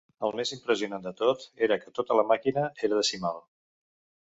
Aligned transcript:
El 0.27 0.31
més 0.37 0.53
impressionant 0.55 1.03
de 1.03 1.13
tot 1.21 1.45
era 1.69 1.79
que 1.85 1.95
tota 2.01 2.21
la 2.21 2.27
màquina 2.33 2.67
era 2.89 3.03
decimal. 3.05 3.43